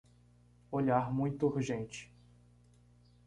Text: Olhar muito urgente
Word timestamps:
Olhar 0.71 1.13
muito 1.13 1.45
urgente 1.45 2.11